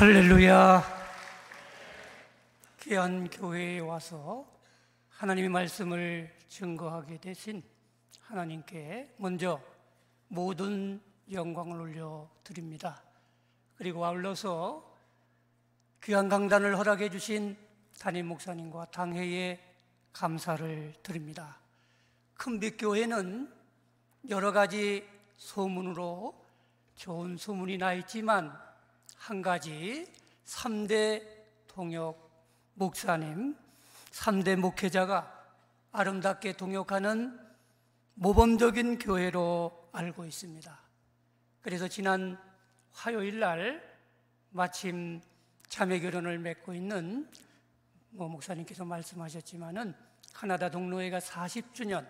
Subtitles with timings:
[0.00, 0.82] 할렐루야.
[2.80, 4.50] 귀한 교회에 와서
[5.10, 7.62] 하나님의 말씀을 증거하게 되신
[8.22, 9.60] 하나님께 먼저
[10.28, 13.02] 모든 영광을 올려 드립니다.
[13.76, 14.90] 그리고 아울러서
[16.02, 17.54] 귀한 강단을 허락해 주신
[17.98, 19.60] 담임 목사님과 당회에
[20.14, 21.58] 감사를 드립니다.
[22.38, 23.52] 큰빛교회는
[24.30, 26.42] 여러 가지 소문으로
[26.96, 28.69] 좋은 소문이 나 있지만
[29.20, 30.10] 한 가지
[30.46, 31.22] 3대
[31.66, 32.30] 동역
[32.72, 33.54] 목사님,
[34.12, 35.30] 3대 목회자가
[35.92, 37.38] 아름답게 동역하는
[38.14, 40.80] 모범적인 교회로 알고 있습니다.
[41.60, 42.38] 그래서 지난
[42.92, 43.98] 화요일 날
[44.48, 45.20] 마침
[45.68, 47.30] 자매 결혼을 맺고 있는
[48.08, 49.94] 뭐 목사님께서 말씀하셨지만은
[50.32, 52.08] 카나다 동로회가 40주년,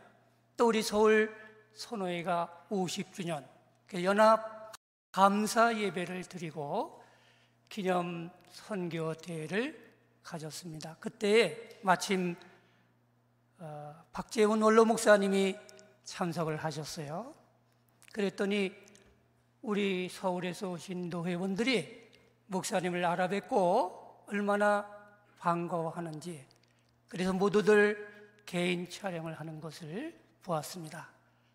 [0.57, 1.37] 또 우리 서울
[1.74, 3.45] 선호회가 50주년,
[3.88, 4.73] 그 연합
[5.11, 7.00] 감사 예배를 드리고
[7.70, 9.90] 기념 선교 대회를
[10.24, 10.96] 가졌습니다.
[10.99, 12.35] 그때 마침
[13.59, 15.57] 어, 박재훈 원로 목사님이
[16.02, 17.32] 참석을 하셨어요.
[18.12, 18.74] 그랬더니
[19.62, 22.10] 우리 서울에서 오신 노회원들이
[22.46, 24.90] 목사님을 알아뵙고 얼마나
[25.38, 26.45] 반가워하는지
[27.09, 31.09] 그래서 모두들 개인 촬영을 하는 것을 보았습니다.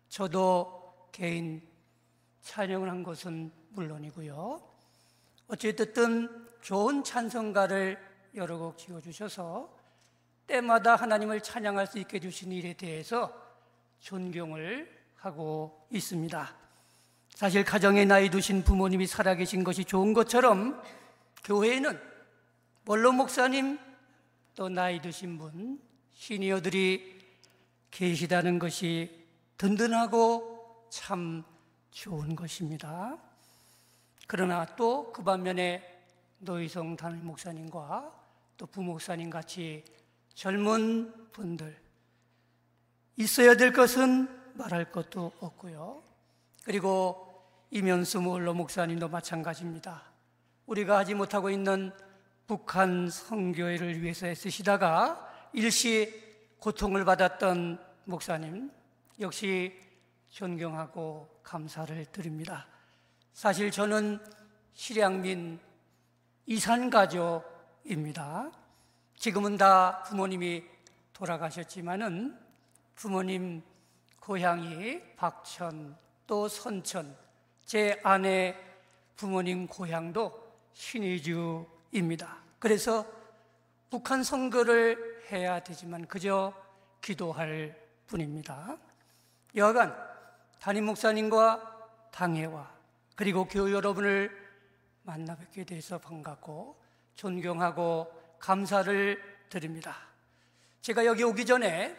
[0.08, 1.60] 저도 개인
[2.40, 4.75] 촬영을 한 것은 물론이고요.
[5.48, 7.98] 어찌됐든 좋은 찬송가를
[8.34, 9.74] 여러 곡 지어주셔서
[10.46, 13.32] 때마다 하나님을 찬양할 수 있게 해주신 일에 대해서
[14.00, 16.56] 존경을 하고 있습니다.
[17.30, 20.80] 사실 가정에 나이 두신 부모님이 살아계신 것이 좋은 것처럼
[21.44, 22.00] 교회에는
[22.86, 23.78] 원로 목사님
[24.54, 25.80] 또 나이 드신 분,
[26.14, 27.18] 시니어들이
[27.90, 29.26] 계시다는 것이
[29.58, 31.44] 든든하고 참
[31.90, 33.18] 좋은 것입니다.
[34.26, 35.82] 그러나 또 그 반면에
[36.38, 38.12] 노희성 담임 목사님과
[38.56, 39.84] 또 부목사님 같이
[40.34, 41.76] 젊은 분들
[43.16, 46.02] 있어야 될 것은 말할 것도 없고요.
[46.64, 47.22] 그리고
[47.70, 50.02] 이면수 몰로 목사님도 마찬가지입니다.
[50.66, 51.92] 우리가 하지 못하고 있는
[52.46, 56.22] 북한 성교회를 위해서 애쓰시다가 일시
[56.58, 58.70] 고통을 받았던 목사님
[59.20, 59.74] 역시
[60.30, 62.66] 존경하고 감사를 드립니다.
[63.36, 64.18] 사실 저는
[64.72, 65.60] 실향민
[66.46, 67.30] 이산가족입니다.
[69.14, 70.64] 지금은 다 부모님이
[71.12, 72.34] 돌아가셨지만은
[72.94, 73.62] 부모님
[74.20, 77.14] 고향이 박천 또 선천,
[77.66, 78.56] 제 아내
[79.16, 82.38] 부모님 고향도 신의주입니다.
[82.58, 83.04] 그래서
[83.90, 86.54] 북한 선거를 해야 되지만 그저
[87.02, 88.78] 기도할 뿐입니다.
[89.54, 89.94] 여하간
[90.58, 92.75] 담임 목사님과 당회와
[93.16, 94.30] 그리고 교회 여러분을
[95.02, 96.80] 만나 뵙게 돼서 반갑고
[97.14, 99.96] 존경하고 감사를 드립니다.
[100.82, 101.96] 제가 여기 오기 전에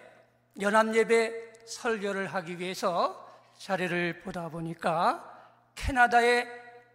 [0.62, 6.48] 연합예배 설교를 하기 위해서 자리를 보다 보니까 캐나다의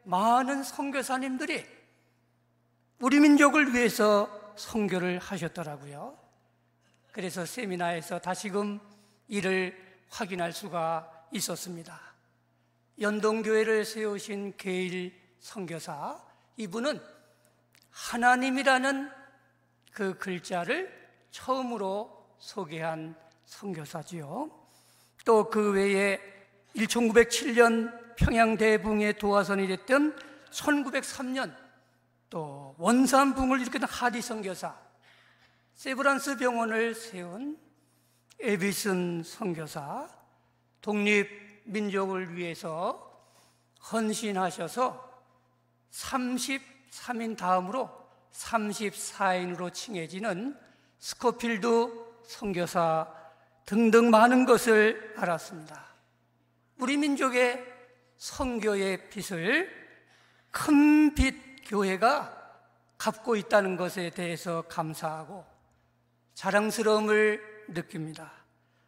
[0.05, 1.67] 많은 선교사님들이
[3.01, 6.17] 우리 민족을 위해서 선교를 하셨더라고요.
[7.11, 8.81] 그래서 세미나에서 다시금
[9.27, 9.77] 이를
[10.11, 12.12] 확인할 수가 있었습니다.
[13.03, 16.23] 연동교회를 세우신 게일 선교사
[16.57, 17.01] 이분은
[17.91, 19.11] 하나님이라는
[19.93, 20.91] 그 글자를
[21.33, 24.51] 처음으로 소개한 선교사지요.
[25.25, 26.21] 또 그 외에
[26.77, 30.17] 1907년 평양 대붕에 도화선이 됐던
[30.51, 31.55] 1903년
[32.31, 34.77] 또 원산붕을 일으켰던 하디 선교사
[35.75, 37.59] 세브란스 병원을 세운
[38.41, 40.09] 에비슨 선교사
[40.81, 43.11] 독립 민족을 위해서
[43.93, 45.11] 헌신하셔서
[45.91, 47.91] 33인 다음으로
[48.33, 50.59] 34인으로 칭해지는
[50.99, 53.13] 스코필드 선교사
[53.67, 55.85] 등등 많은 것을 알았습니다.
[56.79, 57.65] 우리 민족의
[58.17, 59.71] 선교의 빛을
[60.51, 62.41] 큰 빛 교회가
[62.99, 65.45] 갖고 있다는 것에 대해서 감사하고
[66.35, 68.33] 자랑스러움을 느낍니다.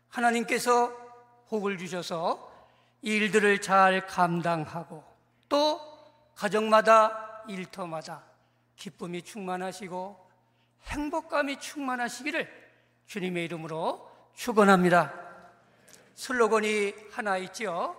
[0.08, 0.92] 하나님께서
[1.48, 2.52] 복을 주셔서
[3.04, 5.04] 일들을 잘 감당하고
[5.50, 5.78] 또
[6.34, 8.24] 가정마다 일터마다
[8.76, 10.30] 기쁨이 충만하시고
[10.84, 12.48] 행복감이 충만하시기를
[13.06, 15.12] 주님의 이름으로 축원합니다.
[16.14, 17.94] 슬로건이 하나 있죠.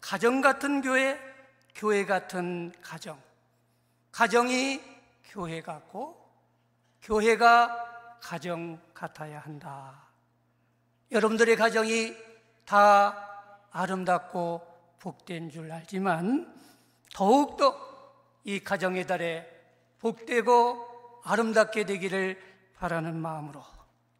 [0.00, 1.18] 가정 같은 교회,
[1.74, 3.20] 교회 같은 가정.
[4.12, 4.80] 가정이
[5.24, 6.16] 교회 같고
[7.02, 10.08] 교회가 가정 같아야 한다.
[11.10, 12.14] 여러분들의 가정이
[12.64, 13.29] 다
[13.70, 14.60] 아름답고
[14.98, 16.54] 복된 줄 알지만
[17.14, 17.74] 더욱더
[18.44, 19.48] 이 가정의 달에
[19.98, 22.40] 복되고 아름답게 되기를
[22.76, 23.62] 바라는 마음으로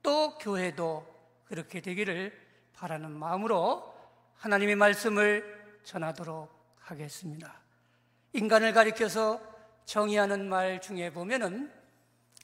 [0.03, 1.07] 또 교회도
[1.47, 2.33] 그렇게 되기를
[2.75, 3.95] 바라는 마음으로
[4.37, 7.61] 하나님의 말씀을 전하도록 하겠습니다.
[8.33, 9.41] 인간을 가리켜서
[9.85, 11.73] 정의하는 말 중에 보면은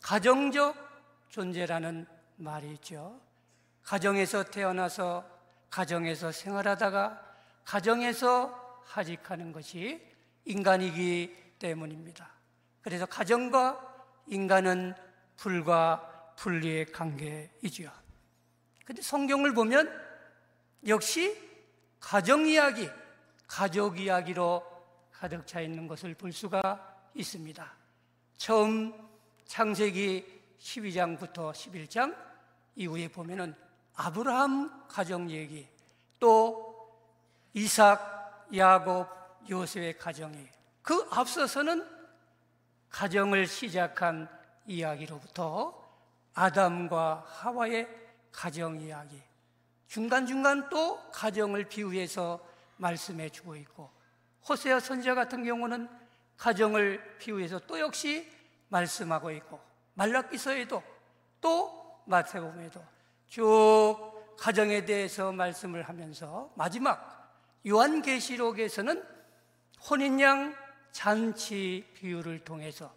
[0.03, 0.75] 가정적
[1.29, 2.07] 존재라는
[2.37, 3.21] 말이 있죠.
[3.83, 5.36] 가정에서 태어나서
[5.71, 7.23] 가정에서 생활하다가
[7.65, 10.01] 가정에서 하직하는 것이
[10.45, 12.31] 인간이기 때문입니다.
[12.83, 13.97] 그래서 가정과
[14.29, 14.95] 인간은
[15.37, 17.91] 불과 분리의 관계이지요.
[18.85, 19.93] 근데 성경을 보면
[20.87, 21.37] 역시
[21.99, 22.89] 가정 이야기,
[23.49, 24.65] 가족 이야기로
[25.11, 27.75] 가득 차 있는 것을 볼 수가 있습니다.
[28.37, 28.93] 처음
[29.47, 30.25] 창세기
[30.59, 32.15] 12장부터 11장
[32.77, 33.55] 이후에 보면은
[33.97, 35.69] 아브라함 가정 얘기,
[36.21, 36.91] 또
[37.55, 39.09] 이삭, 야곱,
[39.49, 40.47] 요셉의 가정이
[40.83, 41.87] 그 앞서서는
[42.91, 44.29] 가정을 시작한
[44.67, 45.83] 이야기로부터
[46.35, 47.89] 아담과 하와의
[48.31, 49.21] 가정 이야기,
[49.89, 52.41] 중간중간 또 가정을 비유해서
[52.77, 53.91] 말씀해 주고 있고
[54.49, 55.89] 호세아 선지자 같은 경우는
[56.37, 58.31] 가정을 비유해서 또 역시
[58.69, 59.59] 말씀하고 있고
[59.95, 60.83] 말라기서에도
[61.41, 62.96] 또 마태복음에도
[63.29, 63.97] 쭉
[64.39, 67.17] 가정에 대해서 말씀을 하면서 마지막
[67.67, 69.03] 요한계시록에서는
[69.91, 70.55] 혼인양
[70.93, 72.95] 잔치 비유를 통해서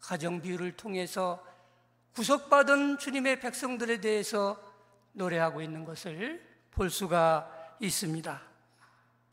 [0.00, 1.44] 가정 비유를 통해서
[2.12, 4.60] 구속받은 주님의 백성들에 대해서
[5.12, 8.42] 노래하고 있는 것을 볼 수가 있습니다.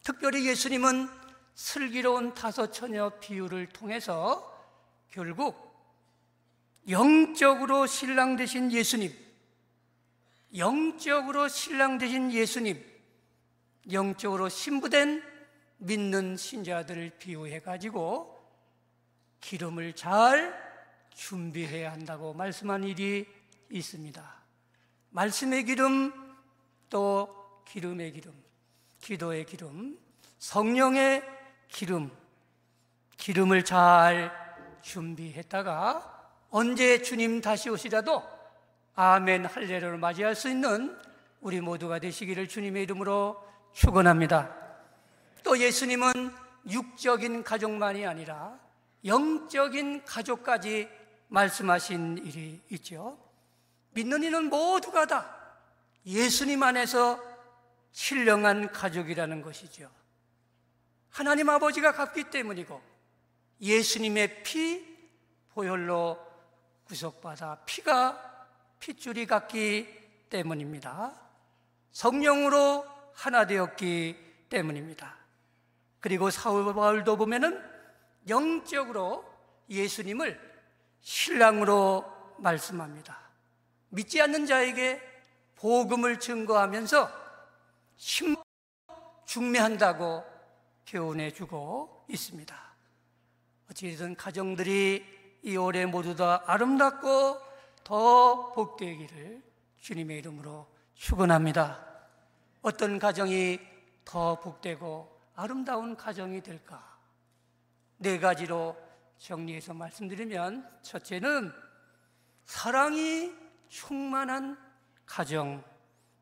[0.04, 1.10] 특별히 예수님은
[1.56, 4.54] 슬기로운 다섯 처녀 비유를 통해서
[5.10, 5.68] 결국
[6.90, 9.12] 영적으로 신랑 되신 예수님,
[10.56, 12.84] 영적으로 신랑 되신 예수님,
[13.92, 15.24] 영적으로 신부된
[15.78, 18.38] 믿는 신자들을 비유해 가지고
[19.42, 20.68] 기름을 잘
[21.14, 23.26] 준비해야 한다고 말씀한 일이
[23.70, 24.38] 있습니다.
[25.10, 26.14] 말씀의 기름,
[26.90, 28.34] 또 기름의 기름,
[29.02, 29.98] 기도의 기름,
[30.40, 31.24] 성령의
[31.70, 32.12] 기름,
[33.18, 34.32] 기름을 잘
[34.82, 38.37] 준비했다가 언제 주님 다시 오시라도
[39.00, 41.00] 아멘 할례를 맞이할 수 있는
[41.40, 43.40] 우리 모두가 되시기를 주님의 이름으로
[43.72, 44.52] 축원합니다.
[45.44, 46.34] 또 예수님은
[46.68, 48.60] 육적인 가족만이 아니라
[49.06, 50.90] 영적인 가족까지
[51.28, 53.20] 말씀하신 일이 있죠.
[53.92, 55.32] 믿는 이는 모두가 다
[56.04, 57.24] 예수님 안에서
[57.92, 59.92] 신령한 가족이라는 것이죠.
[61.12, 62.82] 하나님 아버지가 갚기 때문이고
[63.62, 64.98] 예수님의 피
[65.54, 66.18] 보혈로
[66.86, 68.27] 구속받아 피가
[68.80, 69.88] 핏줄이 같기
[70.30, 71.14] 때문입니다.
[71.92, 74.16] 성령으로 하나 되었기
[74.50, 75.18] 때문입니다.
[76.00, 77.62] 그리고 사울 바울도 보면은
[78.28, 79.26] 영적으로
[79.70, 80.40] 예수님을
[81.02, 82.06] 신랑으로
[82.38, 83.18] 말씀합니다.
[83.90, 85.02] 믿지 않는 자에게
[85.56, 87.10] 복음을 증거하면서
[87.96, 88.36] 심
[89.26, 90.24] 중매한다고
[90.86, 92.56] 교훈해 주고 있습니다.
[93.72, 95.04] 어찌든 가정들이
[95.44, 97.47] 이 올해 모두 다 아름답고
[97.88, 99.42] 더 복되기를
[99.80, 101.80] 주님의 이름으로 축원합니다.
[102.62, 103.62] 어떤 가정이
[104.04, 107.00] 더 복되고 아름다운 가정이 될까?
[107.96, 108.76] 네 가지로
[109.18, 111.54] 정리해서 말씀드리면 첫째는
[112.44, 113.34] 사랑이
[113.70, 114.58] 충만한
[115.06, 115.64] 가정,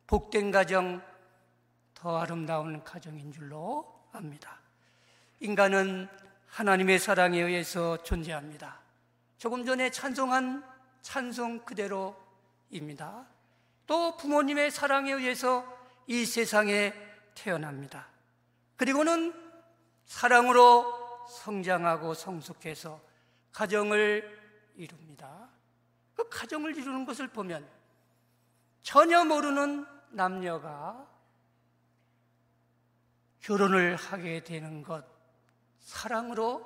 [0.05, 1.01] 복된 가정,
[1.95, 4.60] 더 아름다운 가정인 줄로 압니다.
[5.39, 6.10] 인간은
[6.45, 8.81] 하나님의 사랑에 의해서 존재합니다.
[9.39, 10.75] 조금 전에 찬송한
[11.05, 13.27] 찬송 그대로입니다.
[13.85, 15.63] 또 부모님의 사랑에 의해서
[16.07, 16.93] 이 세상에
[17.35, 18.07] 태어납니다.
[18.75, 19.31] 그리고는
[20.05, 23.00] 사랑으로 성장하고 성숙해서
[23.51, 25.47] 가정을 이룹니다.
[26.15, 27.69] 그 가정을 이루는 것을 보면
[28.81, 31.07] 전혀 모르는 남녀가
[33.41, 35.05] 결혼을 하게 되는 것,
[35.81, 36.65] 사랑으로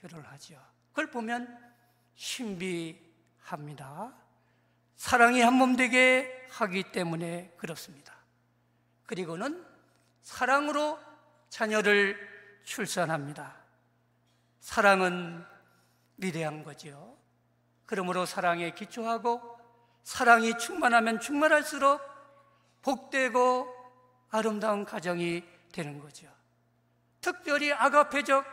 [0.00, 0.58] 결혼을 하죠.
[0.88, 1.74] 그걸 보면
[2.14, 3.03] 신비
[3.44, 4.12] 합니다.
[4.96, 8.14] 사랑이 한 몸 되게 하기 때문에 그렇습니다.
[9.06, 9.64] 그리고는
[10.22, 10.98] 사랑으로
[11.48, 12.16] 자녀를
[12.64, 13.56] 출산합니다.
[14.60, 15.44] 사랑은
[16.16, 17.18] 위대한 거죠.
[17.86, 19.58] 그러므로 사랑에 기초하고
[20.04, 22.00] 사랑이 충만하면 충만할수록
[22.82, 23.68] 복되고
[24.30, 26.28] 아름다운 가정이 되는 거죠.
[27.20, 28.44] 특별히 아가페적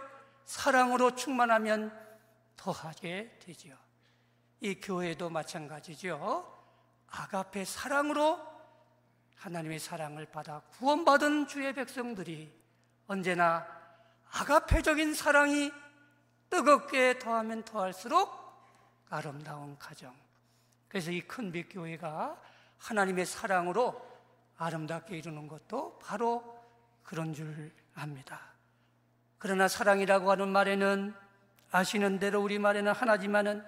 [0.45, 1.98] 사랑으로 충만하면
[2.55, 3.80] 더하게 되지요.
[4.61, 6.47] 이 교회도 마찬가지죠.
[7.09, 8.39] 아가페 사랑으로
[9.35, 12.53] 하나님의 사랑을 받아 구원받은 주의 백성들이
[13.07, 13.67] 언제나
[14.31, 15.71] 아가페적인 사랑이
[16.49, 18.29] 뜨겁게 더하면 더할수록
[19.09, 20.13] 아름다운 가정.
[20.87, 22.39] 그래서 이 큰 빛 교회가
[22.77, 24.09] 하나님의 사랑으로
[24.57, 26.63] 아름답게 이루는 것도 바로
[27.03, 28.39] 그런 줄 압니다.
[29.39, 31.15] 그러나 사랑이라고 하는 말에는
[31.71, 33.65] 아시는 대로 우리 말에는 하나지만은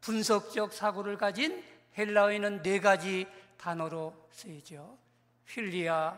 [0.00, 1.62] 분석적 사고를 가진
[1.96, 3.26] 헬라어에는 네 가지
[3.58, 4.98] 단어로 쓰이죠.
[5.46, 6.16] 필리아,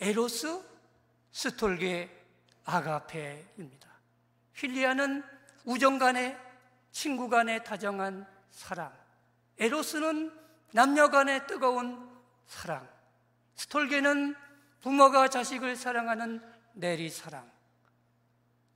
[0.00, 0.62] 에로스,
[1.32, 2.10] 스톨게,
[2.64, 3.88] 아가페입니다.
[4.52, 5.24] 필리아는
[5.64, 6.38] 우정 간의
[6.92, 8.92] 친구 간의 다정한 사랑.
[9.58, 10.32] 에로스는
[10.72, 12.08] 남녀 간의 뜨거운
[12.46, 12.86] 사랑.
[13.56, 14.34] 스톨게는
[14.80, 16.42] 부모가 자식을 사랑하는
[16.74, 17.50] 내리 사랑.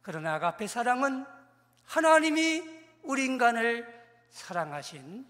[0.02, 1.26] 그러나 아가페 사랑은
[1.84, 2.62] 하나님이
[3.02, 3.98] 우리 인간을
[4.30, 5.26] 사랑하신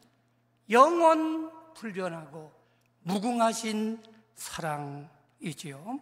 [0.70, 2.52] 영원 불변하고
[3.02, 4.02] 무궁하신
[4.34, 6.00] 사랑이지요.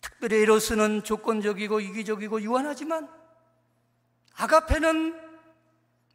[0.00, 3.08] 특별히 에로스는 조건적이고 이기적이고 유한하지만
[4.34, 5.30] 아가페는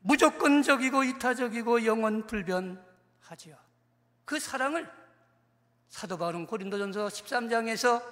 [0.01, 3.57] 무조건적이고 이타적이고 영원 불변하지요.
[4.23, 4.91] 그 사랑을
[5.89, 8.03] 사도 바울은 고린도전서 13장에서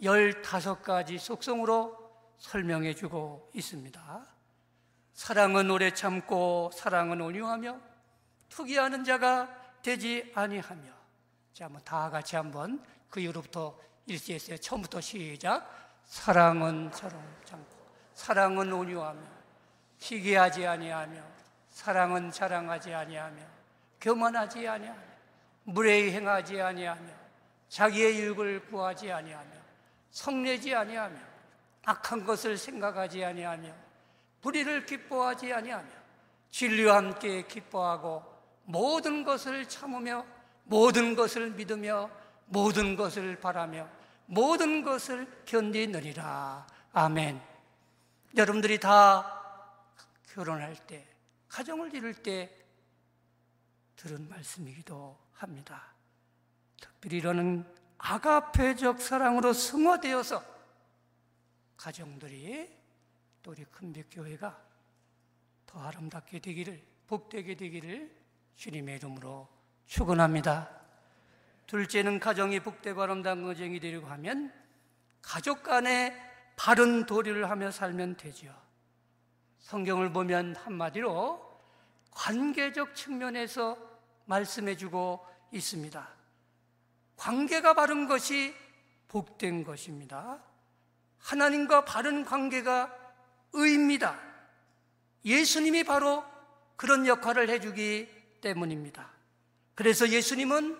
[0.00, 1.96] 15가지 속성으로
[2.38, 4.31] 설명해 주고 있습니다.
[5.22, 7.78] 사랑은 오래 참고 사랑은 온유하며
[8.48, 9.48] 투기하는 자가
[9.80, 10.90] 되지 아니하며
[11.54, 14.56] 자, 한번 다 같이 한번 그 이후로부터 일시했어요.
[14.56, 15.64] 처음부터 시작.
[16.06, 17.70] 사랑은 저런 참고
[18.14, 19.20] 사랑은 온유하며
[19.98, 21.22] 시기하지 아니하며
[21.68, 23.42] 사랑은 자랑하지 아니하며
[24.00, 25.00] 교만하지 아니하며
[25.62, 27.12] 무례히 행하지 아니하며
[27.68, 29.52] 자기의 일을 구하지 아니하며
[30.10, 31.16] 성내지 아니하며
[31.84, 33.91] 악한 것을 생각하지 아니하며
[34.42, 35.88] 불의를 기뻐하지 아니하며
[36.50, 38.22] 진리와 함께 기뻐하고
[38.64, 40.24] 모든 것을 참으며
[40.64, 42.10] 모든 것을 믿으며
[42.46, 43.88] 모든 것을 바라며
[44.26, 46.66] 모든 것을 견디느리라.
[46.92, 47.40] 아멘.
[48.36, 49.40] 여러분들이 다
[50.32, 51.06] 결혼할 때,
[51.48, 52.50] 가정을 이룰 때
[53.96, 55.94] 들은 말씀이기도 합니다.
[56.80, 57.66] 특별히 이러는
[57.98, 60.42] 아가페적 사랑으로 승화되어서
[61.76, 62.81] 가정들이
[63.42, 64.62] 또 우리 큰백교회가
[65.66, 68.14] 더 아름답게 되기를, 복되게 되기를
[68.56, 69.48] 주님의 이름으로
[69.86, 70.70] 축원합니다.
[71.66, 74.52] 둘째는 가정이 복되고 아름다운 가정이 되려고 하면
[75.20, 76.14] 가족 간에
[76.56, 78.54] 바른 도리를 하며 살면 되죠.
[79.58, 81.60] 성경을 보면 한마디로
[82.10, 83.78] 관계적 측면에서
[84.26, 86.08] 말씀해 주고 있습니다.
[87.16, 88.54] 관계가 바른 것이
[89.08, 90.42] 복된 것입니다.
[91.18, 93.01] 하나님과 바른 관계가
[93.52, 94.18] 의입니다.
[95.24, 96.24] 예수님이 바로
[96.76, 98.08] 그런 역할을 해주기
[98.40, 99.10] 때문입니다.
[99.74, 100.78] 그래서 예수님은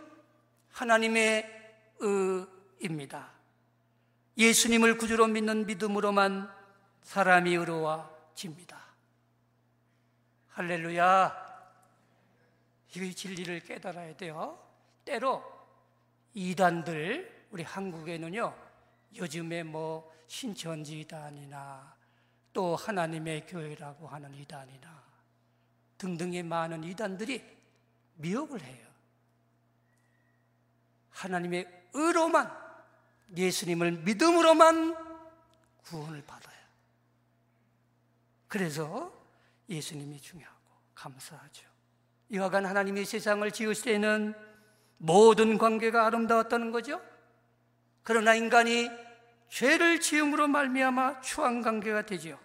[0.71, 3.31] 하나님의 의입니다.
[4.37, 6.51] 예수님을 구주로 믿는 믿음으로만
[7.03, 8.81] 사람이 의로워집니다.
[10.51, 11.43] 할렐루야.
[12.95, 14.59] 이 진리를 깨달아야 돼요.
[15.05, 15.43] 때로
[16.35, 18.55] 이단들, 우리 한국에는요,
[19.17, 21.95] 요즘에 뭐 신천지 이단이나
[22.53, 25.03] 또 하나님의 교회라고 하는 이단이나
[25.99, 27.43] 등등의 많은 이단들이
[28.17, 28.87] 미혹을 해요.
[31.11, 32.51] 하나님의 의로만
[33.37, 34.97] 예수님을 믿음으로만
[35.85, 36.53] 구원을 받아요.
[38.49, 39.13] 그래서
[39.69, 40.59] 예수님이 중요하고
[40.95, 41.67] 감사하죠.
[42.31, 44.35] 이와 간 하나님이 세상을 지으실 때는
[44.99, 47.01] 모든 관계가 아름다웠다는 거죠.
[48.03, 48.91] 그러나 인간이
[49.49, 52.39] 죄를 지음으로 말미암아 추한 관계가 되지요.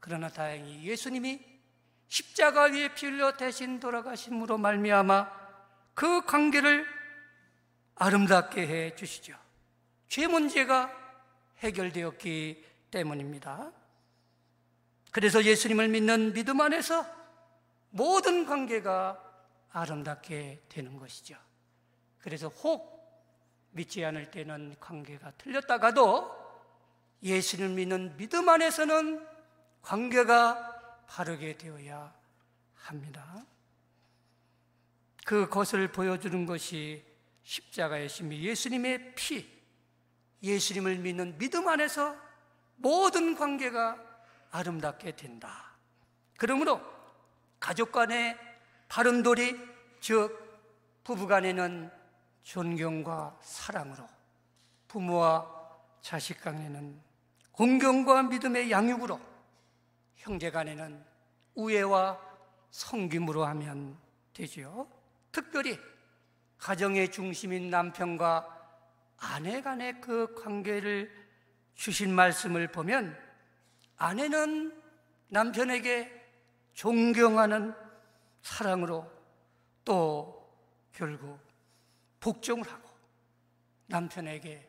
[0.00, 1.40] 그러나 다행히 예수님이
[2.08, 5.30] 십자가 위에 피 흘려 대신 돌아가심으로 말미암아
[5.94, 6.86] 그 관계를
[7.96, 9.36] 아름답게 해 주시죠.
[10.08, 10.92] 죄 문제가
[11.58, 13.72] 해결되었기 때문입니다.
[15.10, 17.06] 그래서 예수님을 믿는 믿음 안에서
[17.90, 19.22] 모든 관계가
[19.72, 21.36] 아름답게 되는 것이죠.
[22.18, 22.96] 그래서 혹
[23.70, 26.46] 믿지 않을 때는 관계가 틀렸다가도
[27.22, 29.35] 예수를 믿는 믿음 안에서는
[29.86, 32.12] 관계가 바르게 되어야
[32.74, 33.44] 합니다.
[35.24, 37.04] 그것을 보여주는 것이
[37.44, 39.48] 십자가의 심이 예수님의 피,
[40.42, 42.16] 예수님을 믿는 믿음 안에서
[42.74, 43.96] 모든 관계가
[44.50, 45.76] 아름답게 된다.
[46.36, 46.80] 그러므로
[47.60, 48.36] 가족 간의
[48.88, 49.56] 바른 도리,
[50.00, 51.92] 즉 부부 간에는
[52.42, 54.08] 존경과 사랑으로,
[54.88, 55.48] 부모와
[56.00, 57.00] 자식 간에는
[57.52, 59.35] 공경과 믿음의 양육으로,
[60.16, 61.04] 형제 간에는
[61.54, 62.20] 우애와
[62.70, 63.96] 성김으로 하면
[64.32, 64.88] 되지요.
[65.32, 65.78] 특별히
[66.58, 68.52] 가정의 중심인 남편과
[69.18, 71.10] 아내 간의 그 관계를
[71.74, 73.16] 주신 말씀을 보면
[73.96, 74.82] 아내는
[75.28, 76.12] 남편에게
[76.74, 77.74] 존경하는
[78.42, 79.10] 사랑으로
[79.84, 80.36] 또
[80.92, 81.38] 결국
[82.20, 82.88] 복종을 하고
[83.86, 84.68] 남편에게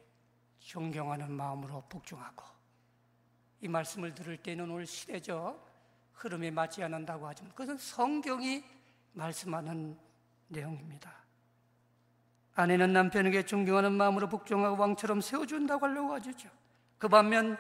[0.60, 2.57] 존경하는 마음으로 복종하고
[3.62, 5.66] 이 말씀을 들을 때는 오늘 시대적
[6.14, 8.64] 흐름에 맞지 않는다고 하지만 그것은 성경이
[9.14, 9.98] 말씀하는
[10.48, 11.14] 내용입니다.
[12.56, 16.50] 아내는 남편에게 존경하는 마음으로 복종하고 왕처럼 세워준다고 하려고 하죠.
[16.98, 17.58] 그 반면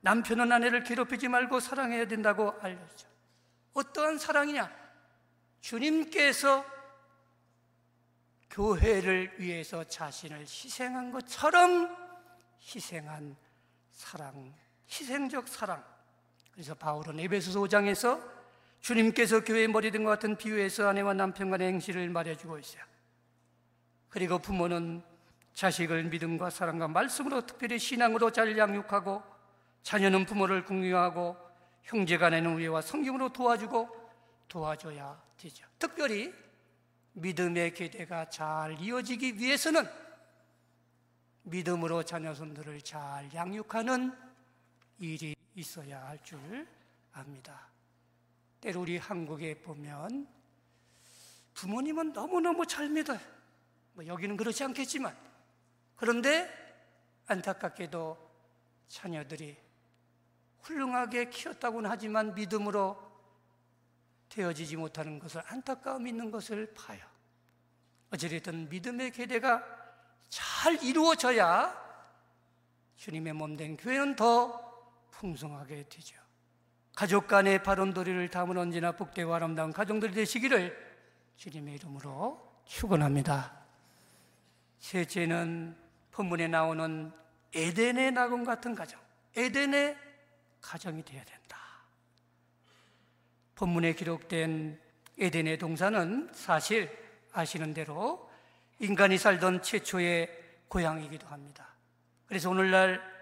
[0.00, 3.08] 남편은 아내를 괴롭히지 말고 사랑해야 된다고 알려죠.
[3.74, 4.70] 어떠한 사랑이냐?
[5.60, 6.64] 주님께서
[8.50, 11.94] 교회를 위해서 자신을 희생한 것처럼
[12.60, 13.36] 희생한
[13.90, 14.54] 사랑,
[14.90, 15.84] 희생적 사랑.
[16.52, 18.20] 그래서 바울은 에베소서 5장에서
[18.80, 22.82] 주님께서 교회의 머리 된것 같은 비유에서 아내와 남편 간의 행실을 말해주고 있어요.
[24.08, 25.02] 그리고 부모는
[25.54, 29.22] 자식을 믿음과 사랑과 말씀으로 특별히 신앙으로 잘 양육하고
[29.82, 31.36] 자녀는 부모를 궁유하고
[31.82, 33.88] 형제 간에는 우애와 성경으로 도와주고
[34.48, 35.66] 도와줘야 되죠.
[35.78, 36.32] 특별히
[37.12, 39.86] 믿음의 계대가 잘 이어지기 위해서는
[41.42, 44.27] 믿음으로 자녀손들을 잘 양육하는
[44.98, 46.66] 일이 있어야 할 줄
[47.12, 47.68] 압니다.
[48.60, 50.28] 때로 우리 한국에 보면
[51.54, 53.18] 부모님은 너무너무 잘 믿어요.
[53.94, 55.16] 뭐 여기는 그렇지 않겠지만
[55.96, 56.48] 그런데
[57.26, 58.16] 안타깝게도
[58.88, 59.56] 자녀들이
[60.62, 63.08] 훌륭하게 키웠다고는 하지만 믿음으로
[64.28, 67.04] 되어지지 못하는 것을 안타까움 있는 것을 봐요.
[68.12, 69.64] 어찌됐든 믿음의 계대가
[70.28, 71.86] 잘 이루어져야
[72.96, 74.67] 주님의 몸 된 교회는 더
[75.10, 76.16] 풍성하게 되죠.
[76.94, 80.76] 가족 간의 바른도리를 담은 언제나 복되고 아름다운 가정들이 되시기를
[81.36, 83.56] 주님의 이름으로 축원합니다.
[84.80, 85.76] 셋째는
[86.10, 87.12] 본문에 나오는
[87.54, 89.00] 에덴의 낙원 같은 가정,
[89.36, 89.96] 에덴의
[90.60, 91.58] 가정이 되어야 된다.
[93.54, 94.80] 본문에 기록된
[95.18, 96.90] 에덴의 동산은 사실
[97.32, 98.28] 아시는 대로
[98.80, 100.28] 인간이 살던 최초의
[100.68, 101.68] 고향이기도 합니다.
[102.26, 103.17] 그래서 오늘날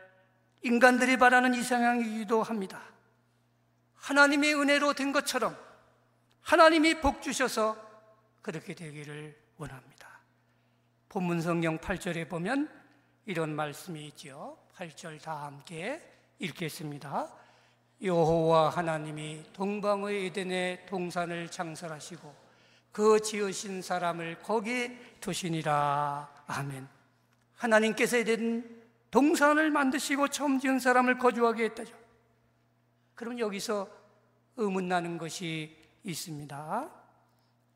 [0.63, 2.83] 인간들이 바라는 이상향이기도 합니다.
[3.95, 5.57] 하나님의 은혜로 된 것처럼
[6.43, 7.77] 하나님이 복 주셔서
[8.43, 10.21] 그렇게 되기를 원합니다.
[11.09, 12.71] 본문 성경 8절에 보면
[13.25, 14.59] 이런 말씀이 있죠.
[14.77, 16.01] 8절 다 함께
[16.39, 17.33] 읽겠습니다.
[18.03, 22.47] 여호와 하나님이 동방의 에덴의 동산을 창설하시고
[22.93, 26.45] 그 지으신 사람을 거기 두시니라.
[26.47, 26.87] 아멘.
[27.57, 28.76] 하나님께서 에덴
[29.17, 31.97] 동산을 만드시고 처음 지은 사람을 거주하게 했다죠.
[33.15, 33.89] 그럼 여기서
[34.57, 35.75] 의문 나는 것이
[36.05, 36.91] 있습니다.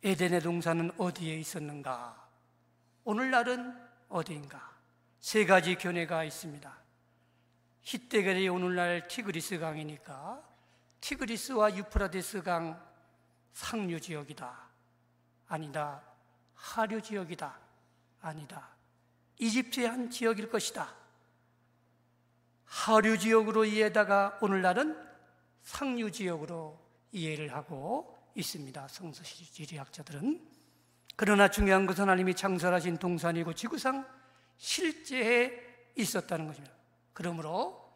[0.05, 2.29] 에덴의 동산은 어디에 있었는가?
[3.05, 3.75] 오늘날은
[4.11, 4.71] 어디인가?
[5.19, 6.79] 세 가지 견해가 있습니다.
[7.81, 10.43] 히데겔이 오늘날 티그리스 강이니까
[11.01, 12.79] 티그리스와 유프라데스 강
[13.55, 14.61] 상류 지역이다.
[15.49, 16.03] 아니다.
[16.53, 17.59] 하류 지역이다.
[18.21, 18.69] 아니다.
[19.39, 21.00] 이집트의 한 지역일 것이다.
[22.71, 24.97] 하류 지역으로 이해다가 오늘날은
[25.63, 26.79] 상류 지역으로
[27.11, 28.87] 이해를 하고 있습니다.
[28.87, 30.41] 성서지리학자들은.
[31.17, 34.07] 그러나 중요한 것은 하나님이 창설하신 동산이고 지구상
[34.57, 35.51] 실제에
[35.97, 36.73] 있었다는 것입니다.
[37.13, 37.93] 그러므로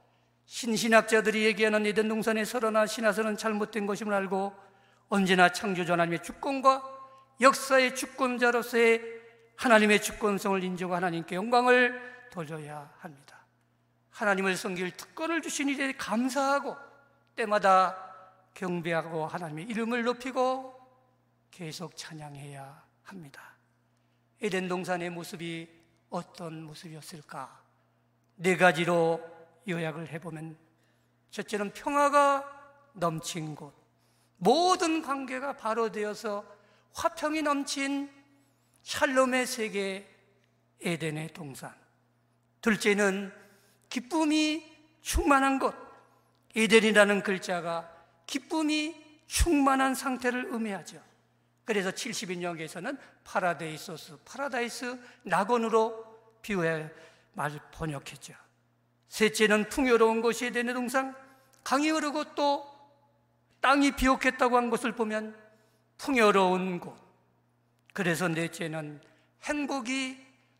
[0.47, 4.53] 신신학자들이 얘기하는 에덴 동산의 설화나 신화서는 잘못된 것임을 알고
[5.09, 6.83] 언제나 창조자 하나님의 주권과
[7.41, 9.03] 역사의 주권자로서의
[9.55, 13.34] 하나님의 주권성을 인정하고 하나님께 영광을 돌려야 합니다.
[14.15, 16.77] 하나님을 섬길 특권을 주신 이에 감사하고
[17.35, 17.97] 때마다
[18.55, 20.73] 경배하고 하나님의 이름을 높이고
[21.51, 23.57] 계속 찬양해야 합니다.
[24.41, 25.69] 에덴 동산의 모습이
[26.11, 27.61] 어떤 모습이었을까?
[28.37, 29.21] 네 가지로
[29.69, 30.57] 요약을 해보면
[31.31, 33.75] 첫째는 평화가 넘친 곳,
[34.37, 36.45] 모든 관계가 바로 되어서
[36.93, 38.09] 화평이 넘친
[38.85, 40.09] 샬롬의 세계
[40.81, 41.75] 에덴의 동산.
[42.61, 43.44] 둘째는
[43.89, 44.65] 기쁨이
[45.03, 45.75] 충만한 곳.
[46.57, 47.91] 에덴이라는 글자가
[48.27, 48.95] 기쁨이
[49.27, 51.03] 충만한 상태를 의미하죠.
[51.65, 56.05] 그래서 70인역에서는 파라데이소스, 파라다이스 낙원으로
[56.43, 56.91] 비유해
[57.33, 58.35] 말 번역했죠.
[59.09, 61.15] 셋째는 풍요로운 곳이 되는 동산
[61.63, 62.69] 강이 흐르고 또
[63.61, 65.35] 땅이 비옥했다고 한 것을 보면
[65.97, 66.97] 풍요로운 곳.
[67.95, 69.01] 그래서 넷째는
[69.45, 70.19] 행복이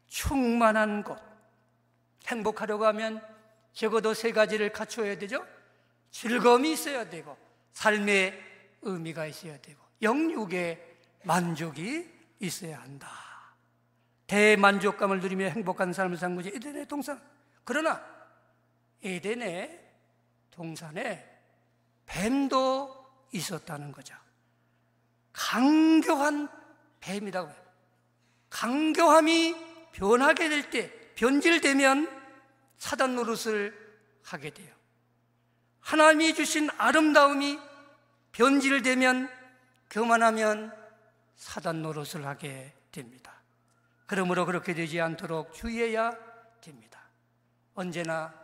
[0.09, 1.34] 충만한 곳.
[2.27, 3.23] 행복하려고 하면
[3.73, 5.45] 적어도 세 가지를 갖춰야 되죠.
[6.11, 7.37] 즐거움이 있어야 되고,
[7.73, 8.41] 삶의
[8.83, 10.81] 의미가 있어야 되고, 영육의
[11.25, 12.09] 만족이
[12.41, 13.09] 있어야 한다.
[14.27, 17.21] 대만족감을 누리며 행복한 삶을 산 것이 에덴의 동산.
[17.65, 18.03] 그러나
[19.03, 19.81] 에덴의
[20.51, 21.31] 동산에
[22.07, 24.15] 뱀도 있었다는 거죠.
[25.33, 26.49] 강교한
[27.01, 27.65] 뱀이라고 해요.
[28.51, 29.57] 강교함이
[29.93, 32.23] 변하게 될 때, 변질되면
[32.79, 33.75] 사단 노릇을
[34.25, 34.75] 하게 돼요.
[35.81, 37.59] 하나님이 주신 아름다움이
[38.33, 39.31] 변질되면
[39.91, 40.75] 교만하면
[41.37, 43.33] 사단 노릇을 하게 됩니다.
[44.07, 46.17] 그러므로 그렇게 되지 않도록 주의해야
[46.61, 47.01] 됩니다.
[47.75, 48.35] 언제나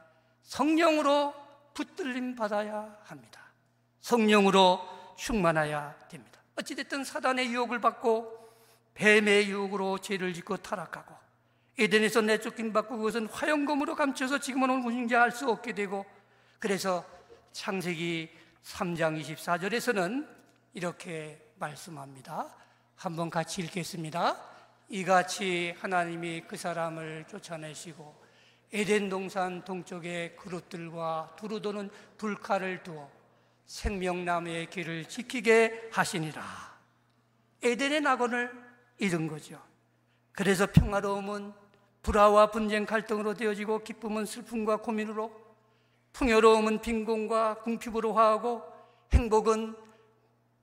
[0.43, 1.35] 성령으로
[1.75, 3.41] 붙들림 받아야 합니다.
[4.01, 6.41] 성령으로 충만해야 됩니다.
[6.57, 8.39] 어찌됐든 사단의 유혹을 받고
[8.95, 11.20] 뱀의 유혹으로 죄를 짓고 타락하고
[11.81, 16.05] 에덴에서 내쫓김 받고 그것은 화영검으로 감춰서 지금은 온군인지 알 수 없게 되고
[16.59, 17.07] 그래서
[17.53, 18.29] 창세기
[18.63, 20.29] 3장 24절에서는
[20.75, 22.55] 이렇게 말씀합니다.
[22.97, 24.37] 한번 같이 읽겠습니다.
[24.91, 28.21] 이같이 하나님이 그 사람을 쫓아내시고
[28.73, 31.89] 에덴 동산 동쪽에 그릇들과 두루 도는
[32.19, 33.11] 불칼을 두어
[33.65, 36.45] 생명나무의 길을 지키게 하시니라.
[37.63, 38.53] 에덴의 낙원을
[38.99, 39.63] 잃은 거죠.
[40.33, 41.60] 그래서 평화로움은
[42.03, 45.31] 불화와 분쟁 갈등으로 되어지고 기쁨은 슬픔과 고민으로
[46.13, 48.63] 풍요로움은 빈곤과 궁핍으로 화하고
[49.13, 49.77] 행복은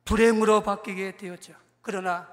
[0.06, 1.54] 불행으로 바뀌게 되었죠.
[1.82, 2.28] 그러나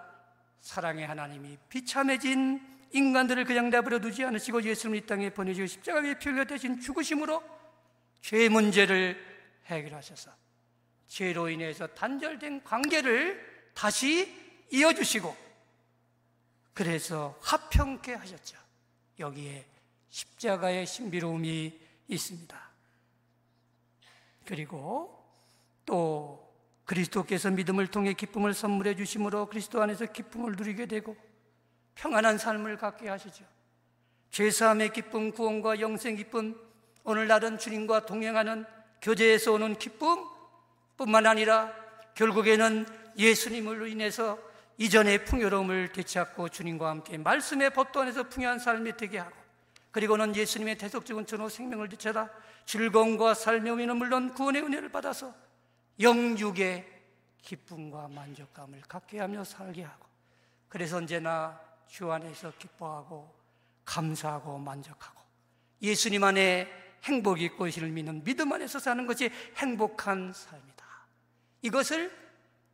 [0.60, 2.60] 사랑의 하나님이 비참해진
[2.92, 7.42] 인간들을 그냥 내버려 두지 않으시고 예수님 이 땅에 보내주고 십자가 위에 피 흘려 대신 죽으심으로
[8.20, 9.20] 죄 문제를
[9.66, 10.30] 해결하셔서
[11.08, 14.32] 죄로 인해서 단절된 관계를 다시
[14.72, 15.36] 이어주시고
[16.72, 18.63] 그래서 화평케 하셨죠.
[19.18, 19.66] 여기에
[20.08, 22.70] 십자가의 신비로움이 있습니다.
[24.44, 25.24] 그리고
[25.86, 26.44] 또
[26.84, 31.16] 그리스도께서 믿음을 통해 기쁨을 선물해 주심으로 그리스도 안에서 기쁨을 누리게 되고
[31.94, 33.44] 평안한 삶을 갖게 하시죠.
[34.30, 36.60] 죄사함의 기쁨, 구원과 영생 기쁨,
[37.04, 38.66] 오늘날은 주님과 동행하는
[39.00, 40.24] 교제에서 오는 기쁨
[40.96, 41.72] 뿐만 아니라
[42.14, 44.38] 결국에는 예수님으로 인해서
[44.78, 49.36] 이전의 풍요로움을 되찾고 주님과 함께 말씀의 법도 안에서 풍요한 삶이 되게 하고
[49.90, 52.28] 그리고는 예수님의 대속적인 전후 생명을 되찾아
[52.66, 55.32] 즐거움과 삶의 의미는 물론 구원의 은혜를 받아서
[56.00, 56.92] 영육의
[57.42, 60.06] 기쁨과 만족감을 갖게 하며 살게 하고
[60.68, 63.32] 그래서 언제나 주 안에서 기뻐하고
[63.84, 65.22] 감사하고 만족하고
[65.82, 66.68] 예수님 안에
[67.04, 70.84] 행복이 있고 를 믿는 믿음 안에서 사는 것이 행복한 삶이다.
[71.62, 72.10] 이것을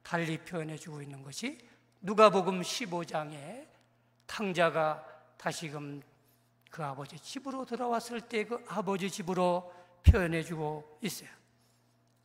[0.03, 1.59] 달리 표현해 주고 있는 것이
[2.01, 3.67] 누가복음 15장에
[4.27, 5.05] 탕자가
[5.37, 6.03] 다시금
[6.71, 11.29] 그 아버지 집으로 돌아왔을 때 그 아버지 집으로 표현해 주고 있어요.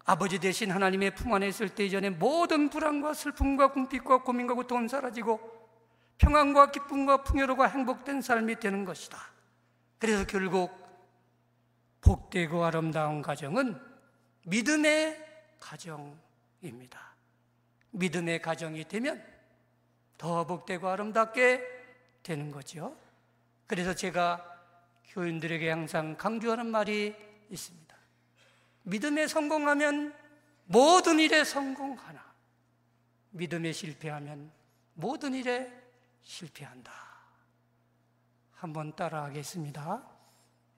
[0.05, 5.39] 아버지 대신 하나님의 품 안에 있을 때 이전에 모든 불안과 슬픔과 궁핍과 고민과 고통은 사라지고
[6.19, 9.17] 평안과 기쁨과 풍요로움과 행복된 삶이 되는 것이다.
[9.97, 10.71] 그래서 결국
[12.01, 13.81] 복되고 아름다운 가정은
[14.45, 15.25] 믿음의
[15.59, 17.15] 가정입니다.
[17.91, 19.34] 믿음의 가정이 되면
[20.17, 21.61] 더 복되고 아름답게
[22.23, 22.95] 되는 거죠.
[23.67, 24.43] 그래서 제가
[25.09, 27.15] 교인들에게 항상 강조하는 말이
[27.49, 27.95] 있습니다.
[28.83, 30.13] 믿음에 성공하면
[30.65, 32.23] 모든 일에 성공하나
[33.31, 34.51] 믿음에 실패하면
[34.93, 35.71] 모든 일에
[36.21, 36.91] 실패한다.
[38.55, 40.03] 한번 따라하겠습니다.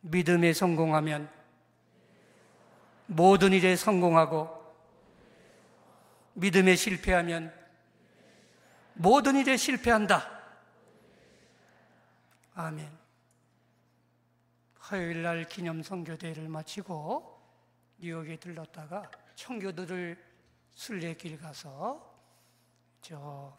[0.02, 1.30] 믿음에 성공하면
[3.06, 4.58] 모든 일에 성공하고
[6.34, 7.57] 믿음에 실패하면
[8.98, 10.28] 모든 일에 실패한다.
[12.56, 12.98] 아멘.
[14.80, 17.38] 화요일 날 기념 성교대회를 마치고
[18.00, 20.24] 뉴욕에 들렀다가 청교도를
[20.74, 22.16] 순례길 가서
[23.02, 23.56] 저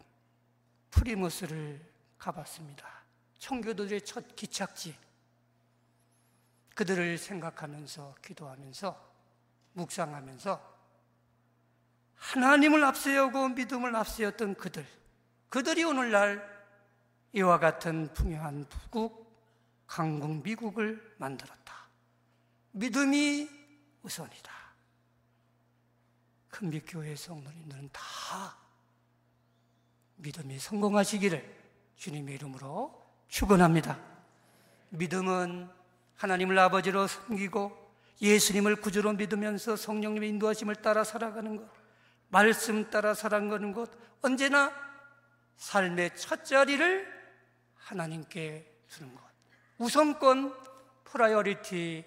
[0.91, 1.81] 프리무스를
[2.19, 2.87] 가봤습니다.
[3.39, 4.97] 청교도들의 첫 기착지.
[6.75, 9.09] 그들을 생각하면서 기도하면서
[9.75, 10.79] 묵상하면서
[12.17, 14.87] 하나님을 앞세우고 믿음을 앞세웠던 그들,
[15.49, 16.47] 그들이 오늘날
[17.33, 19.27] 이와 같은 풍요한 북국,
[19.87, 21.89] 강국 미국을 만들었다.
[22.73, 23.49] 믿음이
[24.03, 24.53] 우선이다.
[26.51, 28.03] 큰빛교회 성도님들은 다
[30.17, 31.57] 믿음이 성공하시기를
[31.97, 33.99] 주님의 이름으로 축원합니다.
[34.91, 35.69] 믿음은
[36.17, 37.89] 하나님을 아버지로 섬기고
[38.21, 41.71] 예수님을 구주로 믿으면서 성령님의 인도하심을 따라 살아가는 것,
[42.29, 43.91] 말씀 따라 살아가는 것,
[44.23, 44.73] 언제나
[45.59, 47.07] 삶의 첫 자리를
[47.75, 49.23] 하나님께 주는 것.
[49.79, 50.55] 우선권,
[51.05, 52.05] priority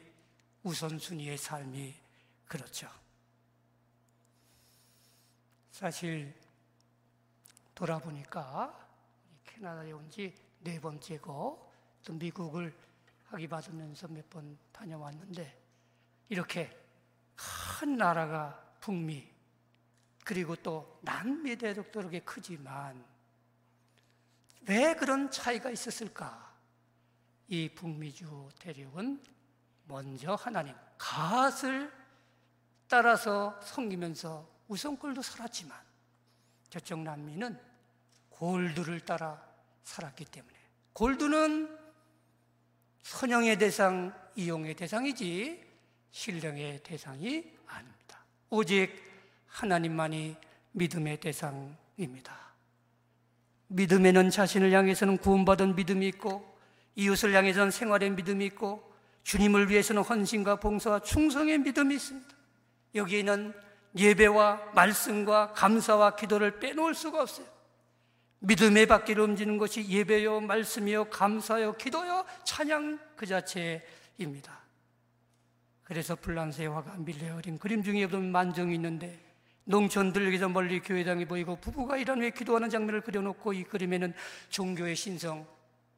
[0.63, 1.95] 우선순위의 삶이
[2.47, 2.89] 그렇죠.
[5.71, 6.33] 사실
[7.75, 8.87] 돌아보니까
[9.45, 10.33] 캐나다에 온 지
[10.63, 11.71] 네 번째고
[12.03, 12.75] 또 미국을
[13.29, 15.59] 학위 받으면서 몇 번 다녀왔는데
[16.29, 16.69] 이렇게
[17.35, 19.27] 큰 나라가 북미
[20.23, 23.03] 그리고 또 남미 대륙도 그렇게 크지만
[24.71, 26.49] 왜 그런 차이가 있었을까?
[27.49, 29.21] 이 북미주 대륙은
[29.83, 31.91] 먼저 하나님 갓을
[32.87, 35.77] 따라서 섬기면서 우선골도 살았지만
[36.69, 37.59] 저쪽 남미는
[38.29, 39.45] 골드를 따라
[39.83, 40.55] 살았기 때문에
[40.93, 41.77] 골드는
[43.03, 45.67] 선영의 대상, 이용의 대상이지
[46.11, 48.23] 신령의 대상이 아닙니다.
[48.49, 48.89] 오직
[49.47, 50.37] 하나님만이
[50.71, 52.50] 믿음의 대상입니다.
[53.71, 56.45] 믿음에는 자신을 향해서는 구원받은 믿음이 있고
[56.95, 58.83] 이웃을 향해서는 생활의 믿음이 있고
[59.23, 62.29] 주님을 위해서는 헌신과 봉사와 충성의 믿음이 있습니다.
[62.95, 63.53] 여기에는
[63.97, 67.47] 예배와 말씀과 감사와 기도를 빼놓을 수가 없어요.
[68.39, 74.59] 믿음의 바퀴를 움직이는 것이 예배요, 말씀이요, 감사요, 기도요, 찬양 그 자체입니다.
[75.83, 79.30] 그래서 불란서의 화가 밀려 어린 그림 중에 보면 만정이 있는데
[79.65, 84.13] 농촌들에게서 멀리 교회당이 보이고 부부가 이런 후에 기도하는 장면을 그려놓고 이 그림에는
[84.49, 85.45] 종교의 신성,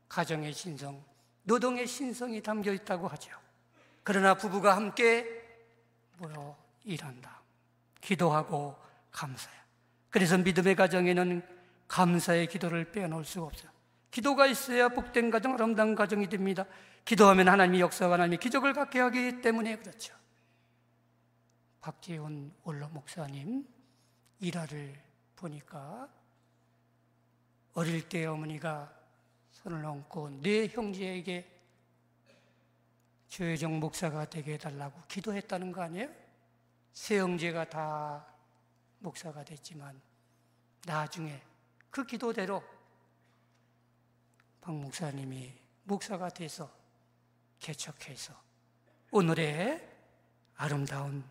[0.10, 1.04] 가정의 신성,
[1.44, 3.32] 노동의 신성이 담겨 있다고 하죠.
[4.04, 5.26] 그러나 부부가 함께
[6.18, 7.42] 모여 일한다.
[8.02, 8.76] 기도하고
[9.12, 9.56] 감사해.
[10.10, 11.42] 그래서 믿음의 가정에는
[11.88, 13.72] 감사의 기도를 빼놓을 수가 없어요.
[14.12, 16.66] 기도가 있어야 복된 가정, 아름다운 가정이 됩니다.
[17.06, 20.14] 기도하면 하나님이 역사와 하나님이 기적을 갖게 하기 때문에 그렇죠.
[21.84, 23.68] 박지훈 원로 목사님
[24.40, 24.98] 일화를
[25.36, 26.10] 보니까
[27.74, 28.90] 어릴 때 어머니가
[29.52, 31.46] 손을 얹고 내 형제에게
[33.28, 36.10] 조혜정 목사가 되게 해달라고 기도했다는 거 아니에요?
[36.94, 38.26] 세 형제가 다
[39.00, 40.00] 목사가 됐지만
[40.86, 41.42] 나중에
[41.90, 42.64] 그 기도대로
[44.62, 46.72] 박 목사님이 목사가 돼서
[47.60, 48.34] 개척해서
[49.12, 49.86] 오늘의
[50.56, 51.26] 아름다운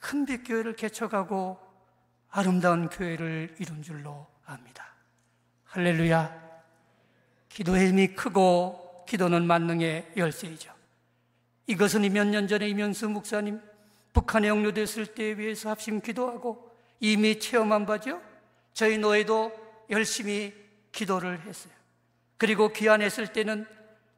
[0.00, 1.58] 큰빛교회를 개척하고
[2.30, 4.86] 아름다운 교회를 이룬 줄로 압니다.
[5.64, 6.48] 할렐루야.
[7.48, 10.72] 기도의 힘이 크고 기도는 만능의 열쇠이죠.
[11.66, 13.60] 이것은 몇 년 전에 이면수 목사님
[14.12, 18.20] 북한에 영류됐을 때에 위해서 합심 기도하고 이미 체험한 바죠.
[18.72, 19.52] 저희 노예도
[19.90, 20.54] 열심히
[20.92, 21.72] 기도를 했어요.
[22.36, 23.66] 그리고 귀환했을 때는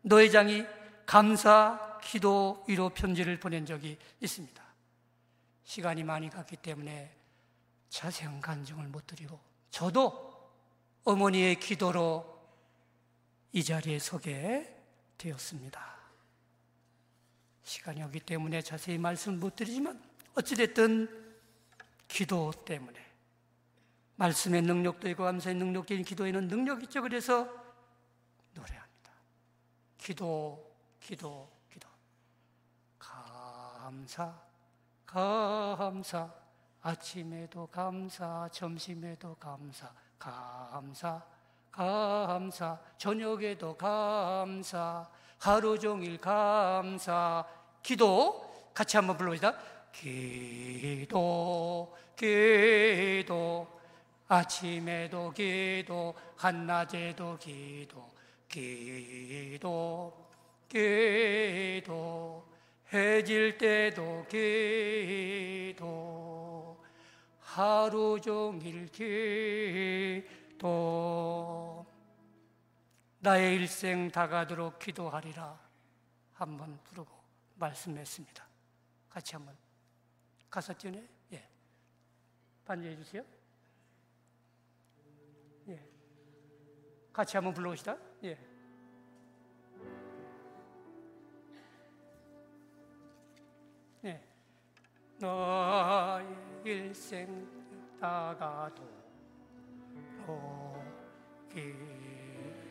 [0.03, 0.65] 노회장이
[1.07, 4.63] 감사 기도 위로 편지를 보낸 적이 있습니다.
[5.71, 7.15] 시간이 많이 갔기 때문에
[7.91, 9.39] 자세한 간증을 못 드리고
[9.71, 10.51] 저도
[11.05, 12.41] 어머니의 기도로
[13.53, 14.77] 이 자리에 서게
[15.17, 15.81] 되었습니다.
[17.63, 20.03] 시간이 없기 때문에 자세히 말씀 못 드리지만
[20.35, 21.37] 어찌됐든
[22.09, 22.99] 기도 때문에
[24.17, 27.01] 말씀의 능력도 있고 감사의 능력적인 기도에는 능력이 있죠.
[27.01, 27.45] 그래서
[28.55, 29.13] 노래합니다.
[29.99, 31.89] 기도, 기도, 기도.
[32.99, 34.50] 감사,
[35.13, 36.31] 감사.
[36.83, 41.23] 아침에도 감사, 점심에도 감사, 감사.
[41.71, 47.45] 감사, 저녁에도 감사, 하루 종일 감사,
[47.83, 49.55] 기도 같이 한번 불러보시다.
[49.93, 53.67] 기도, 기도,
[54.29, 58.11] 아침에도 기도, 한낮에도 기도,
[58.49, 60.29] 기도,
[60.69, 62.45] 기도,
[62.93, 65.81] 해질 때도 기도,
[67.39, 70.41] 하루 종일 기도.
[70.61, 71.87] 또
[73.21, 75.59] 나의 일생 다가도록 기도하리라
[76.35, 77.11] 한번 부르고
[77.57, 78.47] 말씀했습니다.
[79.09, 79.57] 같이 한번
[80.51, 81.49] 가사 띄네 예.
[82.67, 83.25] 반주해 주세요.
[85.69, 85.83] 예.
[87.11, 87.97] 같이 한번 불러봅시다.
[88.25, 88.50] 예.
[95.21, 96.27] 너의
[96.65, 97.47] 일생
[98.01, 98.83] 다가도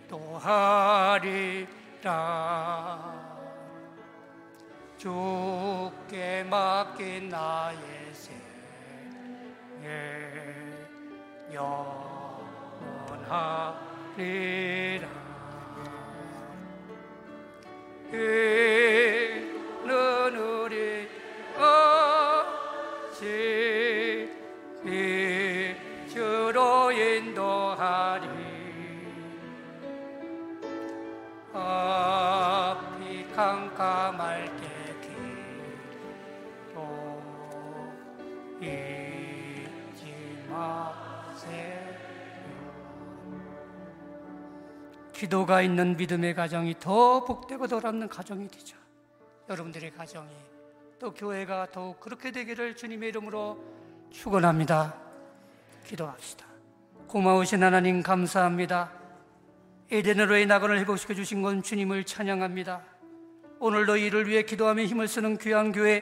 [0.08, 0.50] 기도하리라.
[4.98, 7.78] 주께 맡긴 나의
[8.14, 8.40] 생에
[11.54, 12.00] 영원하리라
[45.30, 48.76] 기도가 있는 믿음의 가정이 더 복되고 돌아는 가정이 되죠
[49.48, 50.28] 여러분들의 가정이
[50.98, 53.64] 또 교회가 더욱 그렇게 되기를 주님의 이름으로
[54.10, 54.96] 축원합니다.
[55.86, 56.48] 기도합시다.
[57.08, 58.92] 고마우신 하나님 감사합니다.
[59.92, 62.82] 에덴으로의 낙원을 회복시켜 주신 건 주님을 찬양합니다.
[63.60, 66.02] 오늘도 이를 위해 기도하며 힘을 쓰는 귀한 교회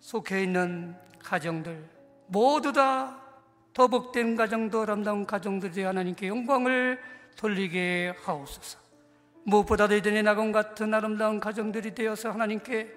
[0.00, 1.82] 속해 있는 가정들
[2.26, 3.22] 모두 다
[3.72, 8.78] 더복된 가정도 아름다운 가정들이 하나님께 영광을 돌리게 하옵소서.
[9.44, 12.94] 무엇보다도 에덴의 낙원 같은 아름다운 가정들이 되어서 하나님께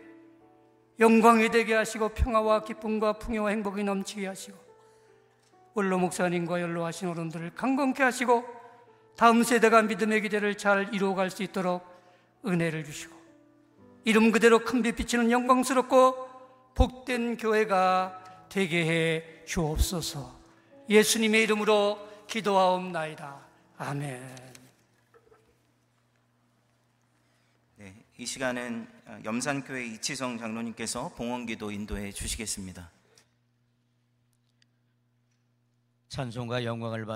[0.99, 4.58] 영광이 되게 하시고 평화와 기쁨과 풍요와 행복이 넘치게 하시고
[5.73, 8.43] 원로 목사님과 연로하신 어른들을 강건케 하시고
[9.15, 11.86] 다음 세대가 믿음의 기대를 잘 이루어갈 수 있도록
[12.45, 13.15] 은혜를 주시고
[14.04, 16.27] 이름 그대로 큰 빛 비치는 영광스럽고
[16.75, 20.36] 복된 교회가 되게 해 주옵소서
[20.89, 23.51] 예수님의 이름으로 기도하옵나이다
[23.84, 24.22] 아멘
[27.78, 32.91] 네, 이 시간은 어, 염산교회 이치성 장로님께서 봉헌기도 인도해 주시겠습니다.
[36.10, 37.10] 찬송과 영광을 받